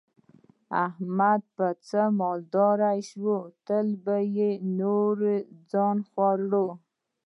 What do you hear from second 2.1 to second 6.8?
مالدار شي، تل په نورو ځان خوري.